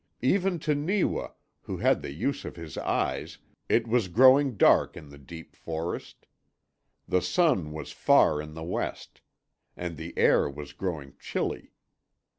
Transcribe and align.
Even 0.23 0.57
to 0.61 0.73
Neewa, 0.73 1.33
who 1.61 1.77
had 1.77 2.01
the 2.01 2.11
use 2.11 2.43
of 2.43 2.55
his 2.55 2.75
eyes, 2.75 3.37
it 3.69 3.87
was 3.87 4.07
growing 4.07 4.57
dark 4.57 4.97
in 4.97 5.09
the 5.09 5.17
deep 5.19 5.55
forest. 5.55 6.25
The 7.07 7.21
sun 7.21 7.71
was 7.71 7.91
far 7.91 8.41
in 8.41 8.55
the 8.55 8.63
west. 8.63 9.21
And 9.77 9.97
the 9.97 10.17
air 10.17 10.49
was 10.49 10.73
growing 10.73 11.13
chilly. 11.19 11.73